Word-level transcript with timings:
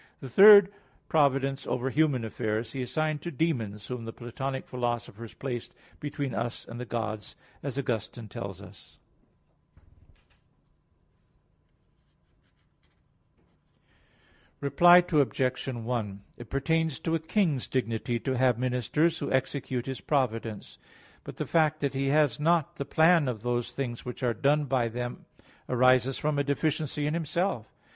The 0.19 0.29
third 0.29 0.73
providence, 1.09 1.67
over 1.67 1.91
human 1.91 2.25
affairs, 2.25 2.71
he 2.71 2.81
assigned 2.81 3.21
to 3.21 3.29
demons, 3.29 3.85
whom 3.85 4.05
the 4.05 4.11
Platonic 4.11 4.67
philosophers 4.67 5.35
placed 5.35 5.75
between 5.99 6.33
us 6.33 6.65
and 6.67 6.79
the 6.79 6.85
gods, 6.87 7.35
as 7.61 7.77
Augustine 7.77 8.27
tells 8.27 8.63
us 8.63 8.97
(De 14.59 14.71
Civ. 14.71 14.75
Dei, 14.79 14.83
1, 14.83 15.03
2: 15.03 15.05
viii, 15.05 15.05
14). 15.05 15.21
Reply 15.21 15.21
Obj. 15.21 15.67
1: 15.85 16.21
It 16.37 16.49
pertains 16.49 16.97
to 16.97 17.13
a 17.13 17.19
king's 17.19 17.67
dignity 17.67 18.19
to 18.21 18.35
have 18.35 18.57
ministers 18.57 19.19
who 19.19 19.31
execute 19.31 19.85
his 19.85 20.01
providence. 20.01 20.79
But 21.23 21.37
the 21.37 21.45
fact 21.45 21.79
that 21.81 21.93
he 21.93 22.07
has 22.07 22.39
not 22.39 22.77
the 22.77 22.85
plan 22.85 23.27
of 23.27 23.43
those 23.43 23.71
things 23.71 24.03
which 24.03 24.23
are 24.23 24.33
done 24.33 24.65
by 24.65 24.87
them 24.87 25.27
arises 25.69 26.17
from 26.17 26.39
a 26.39 26.43
deficiency 26.43 27.05
in 27.05 27.13
himself. 27.13 27.67